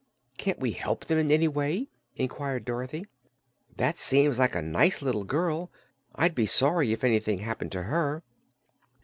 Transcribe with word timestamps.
"Can't 0.39 0.57
we 0.57 0.71
help 0.71 1.05
them 1.05 1.19
in 1.19 1.29
any 1.31 1.47
way?" 1.47 1.91
inquired 2.15 2.65
Dorothy. 2.65 3.05
"That 3.77 3.99
seems 3.99 4.39
like 4.39 4.55
a 4.55 4.61
nice 4.63 5.03
little 5.03 5.25
girl. 5.25 5.69
I'd 6.15 6.33
be 6.33 6.47
sorry 6.47 6.91
if 6.91 7.03
anything 7.03 7.37
happened 7.37 7.71
to 7.73 7.83
her." 7.83 8.23